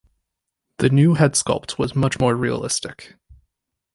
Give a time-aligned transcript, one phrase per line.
[0.77, 3.17] The new head sculpt was much more realistic.